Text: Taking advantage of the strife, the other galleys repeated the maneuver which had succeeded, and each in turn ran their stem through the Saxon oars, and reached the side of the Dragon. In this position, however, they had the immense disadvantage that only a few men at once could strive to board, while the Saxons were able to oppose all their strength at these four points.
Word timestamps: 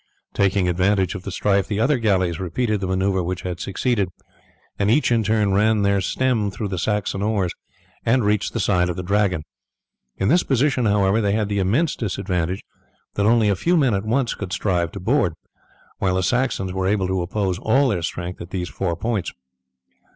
Taking 0.33 0.67
advantage 0.67 1.13
of 1.13 1.21
the 1.21 1.31
strife, 1.31 1.67
the 1.67 1.79
other 1.79 1.99
galleys 1.99 2.39
repeated 2.39 2.81
the 2.81 2.87
maneuver 2.87 3.21
which 3.21 3.43
had 3.43 3.59
succeeded, 3.59 4.09
and 4.79 4.89
each 4.89 5.11
in 5.11 5.23
turn 5.23 5.53
ran 5.53 5.83
their 5.83 6.01
stem 6.01 6.49
through 6.49 6.69
the 6.69 6.79
Saxon 6.79 7.21
oars, 7.21 7.51
and 8.03 8.25
reached 8.25 8.53
the 8.53 8.59
side 8.59 8.89
of 8.89 8.95
the 8.95 9.03
Dragon. 9.03 9.43
In 10.17 10.27
this 10.27 10.41
position, 10.41 10.87
however, 10.87 11.21
they 11.21 11.33
had 11.33 11.49
the 11.49 11.59
immense 11.59 11.95
disadvantage 11.95 12.63
that 13.13 13.27
only 13.27 13.47
a 13.49 13.55
few 13.55 13.77
men 13.77 13.93
at 13.93 14.03
once 14.03 14.33
could 14.33 14.51
strive 14.53 14.91
to 14.93 14.99
board, 14.99 15.33
while 15.99 16.15
the 16.15 16.23
Saxons 16.23 16.73
were 16.73 16.87
able 16.87 17.05
to 17.05 17.21
oppose 17.21 17.59
all 17.59 17.89
their 17.89 18.01
strength 18.01 18.41
at 18.41 18.49
these 18.49 18.69
four 18.69 18.95
points. 18.95 19.31